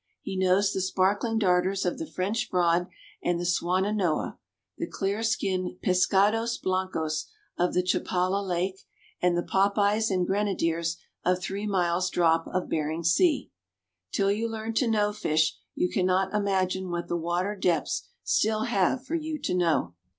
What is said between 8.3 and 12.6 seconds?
Lake and the pop eyes and grenadiers of three miles drop